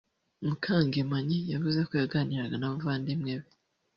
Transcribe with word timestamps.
Mukangemanyi 0.47 1.37
yavuze 1.53 1.79
ko 1.87 1.93
yaganiraga 2.01 2.55
n’abavandimwe 2.57 3.33
be 3.41 3.47